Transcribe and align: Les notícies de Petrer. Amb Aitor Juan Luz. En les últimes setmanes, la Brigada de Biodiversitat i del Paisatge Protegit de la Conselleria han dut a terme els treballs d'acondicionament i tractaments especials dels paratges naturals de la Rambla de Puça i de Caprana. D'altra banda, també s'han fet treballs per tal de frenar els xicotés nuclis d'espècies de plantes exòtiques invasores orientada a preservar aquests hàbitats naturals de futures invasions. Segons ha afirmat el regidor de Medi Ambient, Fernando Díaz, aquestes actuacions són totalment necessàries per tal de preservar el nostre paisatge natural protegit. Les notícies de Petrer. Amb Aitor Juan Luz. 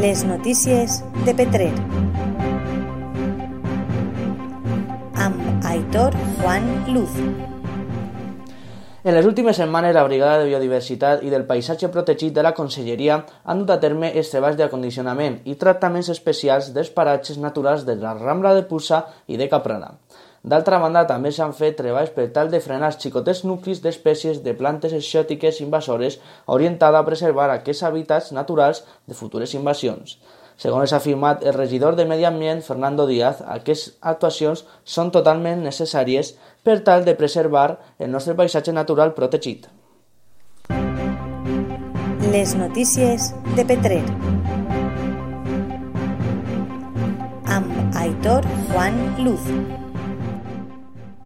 Les 0.00 0.20
notícies 0.22 1.00
de 1.26 1.32
Petrer. 1.34 1.72
Amb 5.18 5.64
Aitor 5.66 6.14
Juan 6.38 6.68
Luz. 6.94 7.16
En 9.02 9.16
les 9.16 9.26
últimes 9.26 9.58
setmanes, 9.58 9.96
la 9.96 10.04
Brigada 10.06 10.38
de 10.38 10.46
Biodiversitat 10.52 11.24
i 11.26 11.32
del 11.34 11.48
Paisatge 11.50 11.90
Protegit 11.90 12.30
de 12.36 12.46
la 12.46 12.54
Conselleria 12.54 13.18
han 13.42 13.64
dut 13.64 13.74
a 13.74 13.80
terme 13.82 14.12
els 14.14 14.30
treballs 14.30 14.60
d'acondicionament 14.60 15.40
i 15.50 15.58
tractaments 15.58 16.12
especials 16.14 16.70
dels 16.76 16.94
paratges 16.94 17.42
naturals 17.42 17.82
de 17.88 17.98
la 17.98 18.14
Rambla 18.14 18.54
de 18.54 18.62
Puça 18.70 19.02
i 19.26 19.40
de 19.40 19.50
Caprana. 19.50 19.96
D'altra 20.42 20.78
banda, 20.78 21.02
també 21.06 21.32
s'han 21.34 21.52
fet 21.52 21.76
treballs 21.80 22.12
per 22.14 22.28
tal 22.34 22.50
de 22.50 22.60
frenar 22.62 22.92
els 22.92 22.98
xicotés 23.02 23.42
nuclis 23.44 23.82
d'espècies 23.82 24.42
de 24.44 24.54
plantes 24.54 24.94
exòtiques 24.94 25.60
invasores 25.64 26.20
orientada 26.46 27.00
a 27.00 27.06
preservar 27.06 27.50
aquests 27.50 27.82
hàbitats 27.82 28.30
naturals 28.32 28.84
de 29.06 29.18
futures 29.18 29.54
invasions. 29.58 30.18
Segons 30.58 30.92
ha 30.92 30.98
afirmat 30.98 31.44
el 31.46 31.54
regidor 31.54 31.94
de 31.94 32.04
Medi 32.04 32.24
Ambient, 32.26 32.62
Fernando 32.66 33.06
Díaz, 33.06 33.42
aquestes 33.46 33.94
actuacions 34.02 34.64
són 34.82 35.12
totalment 35.14 35.62
necessàries 35.62 36.32
per 36.66 36.80
tal 36.86 37.04
de 37.06 37.14
preservar 37.14 37.78
el 37.98 38.10
nostre 38.10 38.34
paisatge 38.34 38.74
natural 38.74 39.14
protegit. 39.14 39.68
Les 42.32 42.54
notícies 42.58 43.30
de 43.54 43.64
Petrer. 43.64 44.02
Amb 47.46 47.96
Aitor 47.96 48.44
Juan 48.72 48.98
Luz. 49.22 49.46